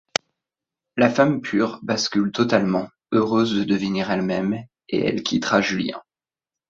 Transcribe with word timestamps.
La 0.97 1.11
femme 1.11 1.41
pure 1.41 1.77
bascule 1.83 2.31
totalement, 2.31 2.89
heureuse 3.11 3.53
de 3.55 3.63
devenir 3.65 4.09
elle-même, 4.09 4.63
et 4.89 4.99
elle 5.05 5.21
quittera 5.21 5.61
Julien. 5.61 6.01